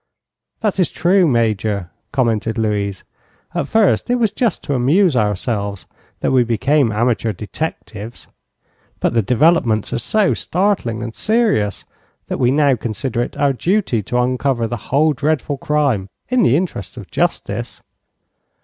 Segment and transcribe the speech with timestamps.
[0.61, 3.03] "That is true, Major," commented Louise.
[3.53, 5.85] "At first it was just to amuse ourselves
[6.21, 8.27] that we became amateur detectives,
[8.99, 11.85] but the developments are so startling and serious
[12.29, 16.57] that we now consider it our duty to uncover the whole dreadful crime, in the
[16.57, 17.83] interests of justice."